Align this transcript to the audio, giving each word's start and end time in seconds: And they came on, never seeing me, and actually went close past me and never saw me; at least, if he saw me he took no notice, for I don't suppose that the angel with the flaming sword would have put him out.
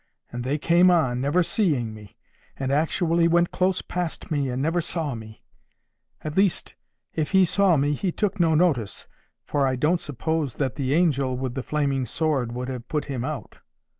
And 0.31 0.43
they 0.43 0.57
came 0.57 0.89
on, 0.89 1.21
never 1.21 1.43
seeing 1.43 1.93
me, 1.93 2.17
and 2.57 2.71
actually 2.71 3.27
went 3.27 3.51
close 3.51 3.83
past 3.83 4.31
me 4.31 4.49
and 4.49 4.59
never 4.59 4.81
saw 4.81 5.13
me; 5.13 5.43
at 6.23 6.35
least, 6.35 6.73
if 7.13 7.33
he 7.33 7.45
saw 7.45 7.77
me 7.77 7.93
he 7.93 8.11
took 8.11 8.39
no 8.39 8.55
notice, 8.55 9.05
for 9.43 9.67
I 9.67 9.75
don't 9.75 9.99
suppose 9.99 10.55
that 10.55 10.73
the 10.73 10.95
angel 10.95 11.37
with 11.37 11.53
the 11.53 11.61
flaming 11.61 12.07
sword 12.07 12.51
would 12.51 12.67
have 12.67 12.87
put 12.87 13.05
him 13.05 13.23
out. 13.23 13.59